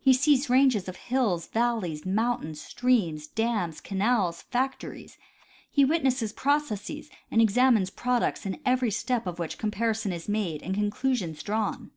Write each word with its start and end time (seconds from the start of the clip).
He 0.00 0.12
sees 0.12 0.50
ranges 0.50 0.88
of 0.88 0.96
hills, 0.96 1.46
val 1.46 1.80
le3''s, 1.80 2.04
mountains, 2.04 2.60
streams, 2.60 3.28
dams, 3.28 3.80
canals, 3.80 4.42
factories; 4.42 5.18
he 5.70 5.84
witnesses 5.84 6.32
processes 6.32 7.10
and 7.30 7.40
examines 7.40 7.88
products, 7.90 8.44
in 8.44 8.58
every 8.66 8.90
step 8.90 9.24
of 9.24 9.38
which 9.38 9.56
com 9.56 9.70
parison 9.70 10.10
is 10.12 10.28
made 10.28 10.64
and 10.64 10.74
conclusions 10.74 11.44
drawn. 11.44 11.92